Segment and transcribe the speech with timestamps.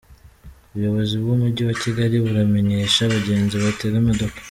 [0.71, 4.37] Ubuyobozi bw’Umujyi wa Kigali buramenyesha abagenzi batega imodoka.